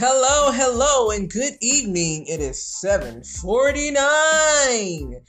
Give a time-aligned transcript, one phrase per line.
[0.00, 2.24] Hello, hello, and good evening.
[2.28, 5.20] It is 749.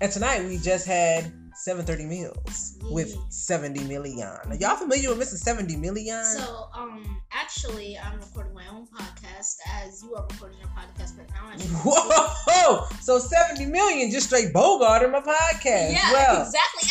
[0.00, 4.28] And tonight we just had 730 meals with 70 million.
[4.28, 5.34] Are y'all familiar with Mr.
[5.34, 6.24] 70 million?
[6.24, 11.28] So, um, actually, I'm recording my own podcast as you are recording your podcast right
[11.30, 11.50] now.
[11.84, 12.86] Whoa!
[13.00, 15.94] So 70 million just straight Bogart in my podcast.
[15.94, 16.90] Yeah, well, exactly.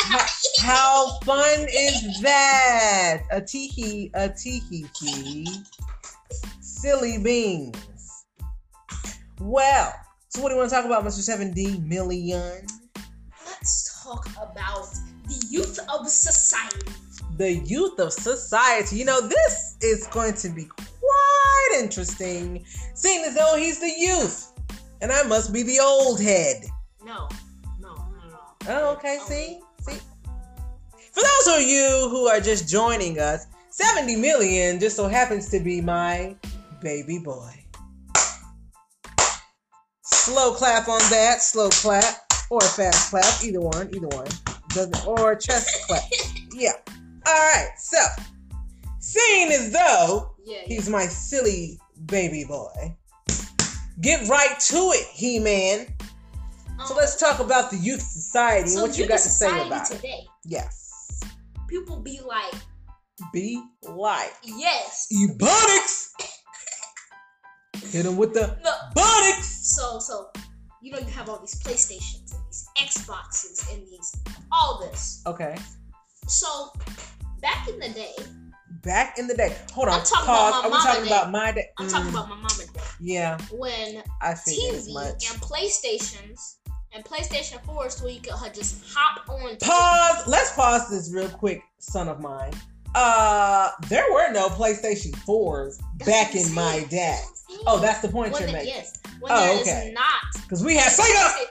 [0.59, 3.21] how fun is that?
[3.31, 5.47] A teehee, a teehee tee.
[6.81, 7.77] Silly beans.
[9.39, 9.93] Well,
[10.29, 11.21] so what do you want to talk about, Mr.
[11.21, 12.65] 70 million?
[13.45, 14.87] Let's talk about
[15.27, 16.91] the youth of society.
[17.37, 18.95] The youth of society.
[18.95, 24.51] You know, this is going to be quite interesting, seeing as though he's the youth.
[25.01, 26.65] And I must be the old head.
[27.05, 27.29] No,
[27.79, 28.39] no, no, no.
[28.69, 29.19] Oh, okay.
[29.21, 29.27] Oh.
[29.27, 29.99] See, see.
[31.11, 35.59] For those of you who are just joining us, 70 million just so happens to
[35.59, 36.35] be my
[36.81, 37.53] baby boy.
[40.03, 42.03] Slow clap on that, slow clap,
[42.49, 44.27] or fast clap, either one, either one.
[44.69, 46.03] Doesn't or chest clap.
[46.53, 46.71] Yeah.
[47.25, 47.69] All right.
[47.77, 47.97] So,
[48.99, 50.63] seeing as though Yeah, yeah.
[50.67, 52.95] he's my silly baby boy,
[54.01, 55.87] get right to it, He-Man.
[56.87, 59.67] So Um, let's talk about the youth society and so what you got to say
[59.67, 59.95] about it.
[59.95, 60.25] today.
[60.45, 61.21] Yes.
[61.67, 62.53] People be like,
[63.31, 65.07] Be like yes.
[65.13, 66.09] Ebonics.
[67.77, 68.73] Hit him with the No.
[68.95, 69.43] Bonics.
[69.63, 70.29] So, so,
[70.81, 74.15] you know, you have all these PlayStations and these Xboxes and these
[74.51, 75.21] all this.
[75.25, 75.57] Okay.
[76.27, 76.71] So,
[77.41, 78.13] back in the day,
[78.83, 79.55] Back in the day.
[79.73, 79.99] Hold on.
[79.99, 80.49] I'm talking Pause.
[80.49, 81.07] about my Are we mama talking day.
[81.09, 81.65] about my day?
[81.77, 85.29] I'm Mm, talking about my mama day, Yeah, when I TV much.
[85.31, 86.55] and PlayStations
[86.91, 89.55] and PlayStation 4s where you could just hop on.
[89.57, 90.25] Pause.
[90.27, 92.53] Let's pause this real quick, son of mine.
[92.93, 97.19] Uh, there were no PlayStation 4s That's back in my day.
[97.19, 97.63] That's what I'm saying.
[97.67, 98.73] Oh, that's the point when you're the- making.
[98.73, 99.91] Yes, when Oh, there is okay.
[99.93, 100.43] not.
[100.43, 101.45] Because we had Sega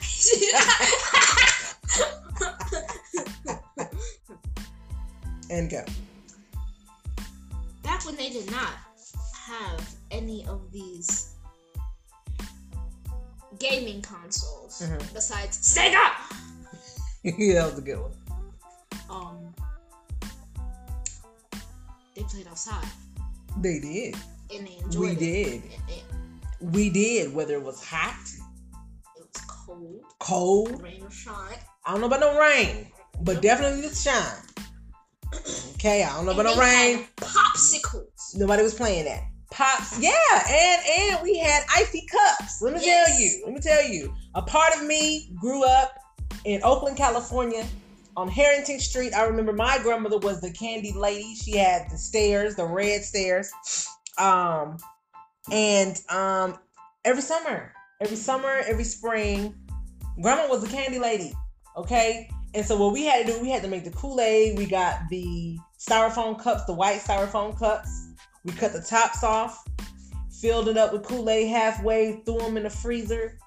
[5.50, 5.84] and go.
[7.82, 8.72] Back when they did not
[9.34, 11.30] have any of these
[13.58, 15.12] gaming consoles Mhm.
[15.12, 16.10] besides Sega.
[17.24, 18.12] that was a good one.
[19.10, 19.54] Um,
[22.14, 22.84] they played outside
[23.60, 24.14] They did.
[24.54, 25.18] and they enjoyed We it.
[25.18, 25.62] did.
[26.60, 27.34] We did.
[27.34, 28.14] Whether it was hot,
[29.16, 30.82] it was cold, cold.
[30.82, 31.56] rain or shine.
[31.86, 32.86] I don't know about no rain,
[33.22, 34.44] but definitely the shine.
[35.76, 37.06] Okay, I don't know And about no rain.
[37.16, 38.34] popsicles.
[38.36, 39.22] Nobody was playing that.
[39.50, 40.12] Pops, yeah,
[40.48, 40.82] and
[41.16, 42.60] and we had icy cups.
[42.62, 43.08] Let me Yes.
[43.08, 43.42] tell you.
[43.46, 44.14] Let me tell you.
[44.36, 45.92] A part of me grew up
[46.44, 47.66] in Oakland, California,
[48.16, 49.14] on Harrington Street.
[49.14, 51.34] I remember my grandmother was the candy lady.
[51.34, 53.50] She had the stairs, the red stairs.
[54.18, 54.78] Um,
[55.50, 56.58] and um,
[57.04, 59.54] every summer, every summer, every spring,
[60.20, 61.32] grandma was the candy lady.
[61.76, 64.58] Okay, and so what we had to do, we had to make the Kool Aid.
[64.58, 68.08] We got the styrofoam cups, the white styrofoam cups.
[68.44, 69.64] We cut the tops off,
[70.40, 73.38] filled it up with Kool Aid halfway, threw them in the freezer,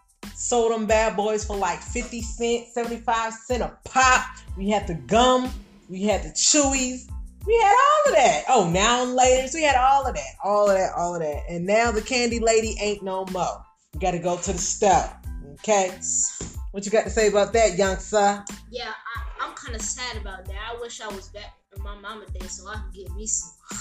[0.44, 4.26] sold them bad boys for like 50 cents, 75 cent a pop.
[4.58, 5.50] We had the gum,
[5.90, 7.09] we had the chewies,
[7.46, 8.44] we had all of that.
[8.50, 11.44] Oh, now and later, we had all of that, all of that, all of that.
[11.50, 13.64] And now the candy lady ain't no more.
[13.94, 15.09] We got to go to the store.
[15.54, 15.98] Okay,
[16.72, 18.44] what you got to say about that, young sir?
[18.70, 20.56] Yeah, I, I'm kind of sad about that.
[20.56, 23.54] I wish I was back in my mama day so I could get me some,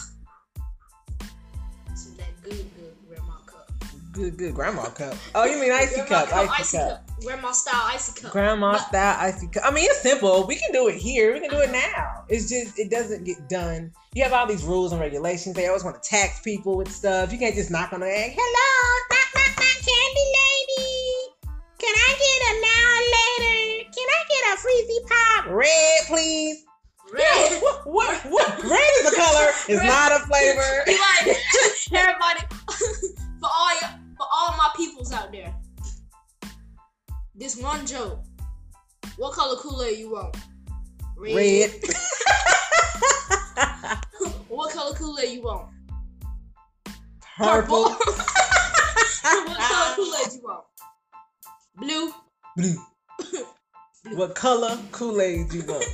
[1.96, 3.41] some that good, good grandma.
[4.12, 5.14] Good, good grandma cup.
[5.34, 6.60] Oh, you mean icy Grandma cup?
[6.60, 7.10] Icy, cup.
[7.24, 8.30] grandma style icy cup.
[8.30, 9.62] Grandma But- style icy cup.
[9.64, 10.46] I mean, it's simple.
[10.46, 11.32] We can do it here.
[11.32, 11.90] We can do it uh-huh.
[11.96, 12.24] now.
[12.28, 13.90] It's just it doesn't get done.
[14.12, 15.56] You have all these rules and regulations.
[15.56, 17.32] They always want to tax people with stuff.
[17.32, 18.36] You can't just knock on the egg.
[18.36, 18.68] Hello,
[19.08, 21.32] knock, knock, knock, candy lady.
[21.80, 23.88] Can I get a now later?
[23.96, 25.46] Can I get a freezy pop?
[25.56, 26.64] Red, please.
[27.10, 27.62] Red.
[27.62, 27.86] What?
[27.86, 28.16] What?
[28.30, 28.62] what?
[28.62, 29.48] Red is a color.
[29.68, 29.86] It's Red.
[29.86, 30.84] not a flavor.
[31.24, 31.36] Like
[31.92, 32.51] everybody
[37.52, 38.18] This one joke.
[39.18, 40.34] What color Kool-Aid you want?
[41.18, 41.70] Red.
[44.48, 45.68] what color Kool-Aid you want?
[47.36, 47.82] Purple.
[47.90, 50.64] what color Kool-Aid you want?
[51.76, 52.14] Blue.
[52.56, 52.76] Blue.
[54.16, 55.84] what color Kool-Aid you want?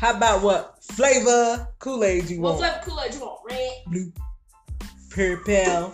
[0.00, 2.62] How about what flavor Kool-Aid you What want?
[2.62, 3.40] What flavor Kool-Aid you want?
[3.50, 3.72] Red.
[3.86, 4.10] Blue.
[5.10, 5.92] Purple.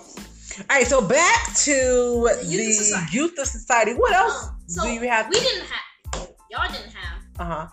[0.61, 3.17] All right, so back to The the, youth of society.
[3.17, 3.95] youth of society.
[3.95, 5.29] What else Um, so do you have?
[5.29, 6.29] we didn't have.
[6.51, 7.67] Y'all didn't have Uh huh.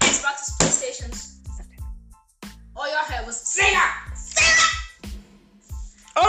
[0.00, 1.36] Xboxes, PlayStations.
[2.76, 3.86] All y'all had was Sega.
[4.14, 4.66] Sega.
[6.16, 6.22] Oh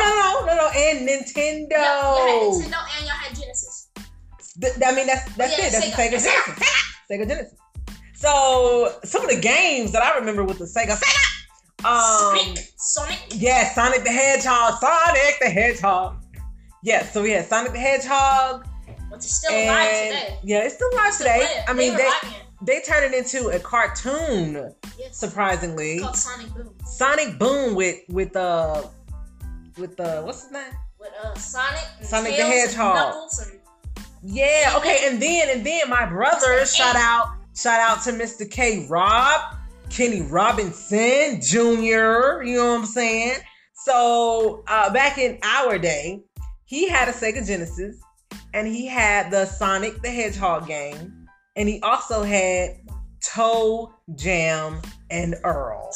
[0.45, 1.71] no, no, no, no, and Nintendo.
[1.71, 3.87] Yeah, you had Nintendo and y'all had Genesis.
[4.61, 5.71] Th- I mean, that's that's Yeah, it.
[5.71, 6.11] That's Sega.
[6.11, 6.93] the Sega Genesis.
[7.11, 7.57] Sega Genesis.
[8.15, 13.19] So some of the games that I remember with the Sega, Sega, um, Sonic, Sonic.
[13.31, 16.17] yeah, Sonic the Hedgehog, Sonic the Hedgehog.
[16.83, 18.67] Yeah, so we had Sonic the Hedgehog,
[19.11, 20.37] Which is still alive and today.
[20.43, 21.63] yeah, it's still alive today.
[21.67, 22.33] I mean, they it.
[22.65, 25.17] they turned it into a cartoon, Yes.
[25.17, 25.95] surprisingly.
[25.95, 26.73] It's called Sonic Boom.
[26.85, 28.83] Sonic Boom with with uh
[29.77, 30.63] with uh what's his name?
[30.99, 33.29] With uh Sonic, and Sonic the Hedgehog.
[34.23, 38.49] Yeah, okay, and then and then my brother shout out shout out to Mr.
[38.49, 39.55] K Rob,
[39.89, 43.39] Kenny Robinson Jr., you know what I'm saying?
[43.73, 46.21] So uh back in our day,
[46.65, 47.99] he had a Sega Genesis
[48.53, 52.77] and he had the Sonic the Hedgehog game, and he also had
[53.21, 55.89] Toe Jam and Earl.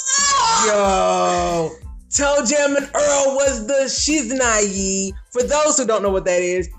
[0.68, 1.72] Yo,
[2.10, 5.12] ToeJam and Earl was the Shiznai.
[5.32, 6.70] For those who don't know what that is,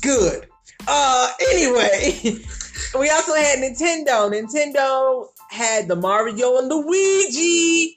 [0.00, 0.46] good.
[0.86, 2.18] Uh, anyway,
[2.98, 4.30] we also had Nintendo.
[4.30, 7.96] Nintendo had the Mario and Luigi.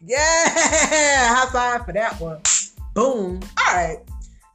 [0.00, 0.16] Yeah,
[1.34, 2.40] high five for that one.
[2.94, 3.40] Boom.
[3.66, 3.98] All right.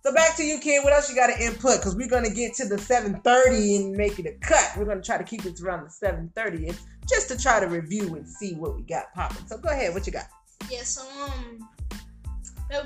[0.03, 0.83] So back to you, kid.
[0.83, 1.77] What else you got to input?
[1.77, 4.71] Because we're gonna get to the 7:30 and make it a cut.
[4.77, 6.75] We're gonna try to keep it around the 7:30
[7.07, 9.45] just to try to review and see what we got popping.
[9.47, 9.93] So go ahead.
[9.93, 10.25] What you got?
[10.69, 11.69] Yeah, so um,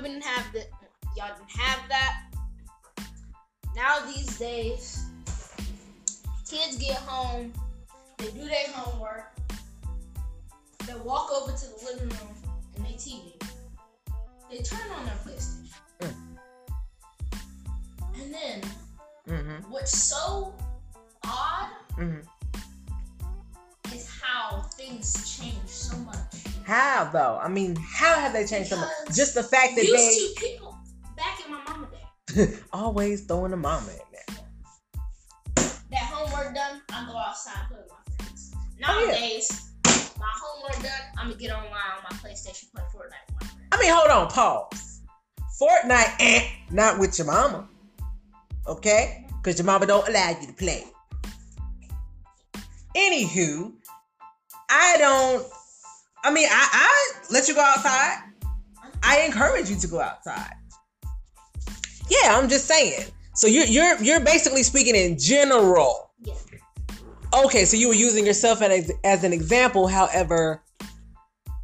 [0.02, 0.68] we didn't have that.
[1.16, 2.26] Y'all didn't have that.
[3.74, 5.04] Now these days,
[6.48, 7.52] kids get home,
[8.18, 9.35] they do their homework,
[10.86, 12.34] they walk over to the living room
[12.76, 13.32] and they TV.
[14.50, 16.14] They turn on their PlayStation, Mm.
[18.20, 18.60] and then
[19.28, 19.70] Mm-hmm.
[19.70, 20.54] what's so
[21.24, 22.20] odd Mm-hmm.
[23.94, 26.16] is how things change so much.
[26.64, 27.38] How though?
[27.42, 28.90] I mean, how have they changed so much?
[29.14, 30.76] Just the fact that Used they to people
[31.16, 32.48] back in my mama day.
[32.72, 34.36] always throwing the mama in there.
[35.90, 38.54] that homework done, I go outside and play with my friends.
[38.54, 38.60] Oh.
[39.06, 39.70] Nowadays,
[40.18, 43.68] my homework done, I'm gonna get online on my PlayStation, play Fortnite with my friends.
[43.72, 45.02] I mean, hold on, pause.
[45.60, 47.68] Fortnite, eh, not with your mama.
[48.66, 49.26] Okay?
[49.42, 50.84] Because your mama don't allow you to play.
[52.96, 53.72] Anywho,
[54.70, 55.46] I don't,
[56.24, 58.22] I mean, I, I let you go outside.
[59.02, 60.54] I encourage you to go outside.
[62.08, 63.04] Yeah, I'm just saying.
[63.34, 66.05] So you're you're you're basically speaking in general.
[67.44, 69.86] Okay, so you were using yourself as, as an example.
[69.86, 70.62] However,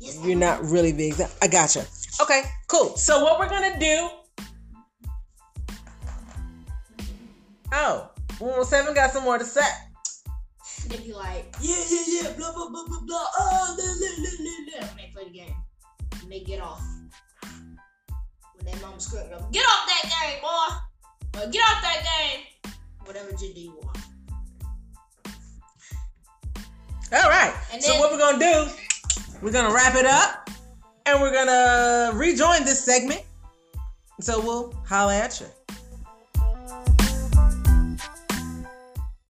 [0.02, 1.36] Yes, you're not really the example.
[1.40, 1.86] I gotcha.
[2.20, 2.96] Okay, cool.
[2.96, 4.08] So what we're gonna do?
[7.72, 8.10] Oh,
[8.40, 9.60] 117 got some more to say.
[10.88, 14.80] They be like, yeah, yeah, yeah, blah, blah, blah, blah, blah, oh, blah, blah, blah,
[14.80, 14.88] blah.
[14.88, 15.54] When they play the game,
[16.20, 16.82] and they get off.
[18.56, 21.40] When their mom scream, go, get off that game, boy!
[21.40, 22.72] Or get off that game!
[23.04, 23.98] Whatever gender you want.
[27.48, 27.54] Right.
[27.72, 28.70] And so what we're gonna do?
[29.40, 30.50] We're gonna wrap it up,
[31.06, 33.22] and we're gonna rejoin this segment.
[34.20, 35.46] So we'll holla at you.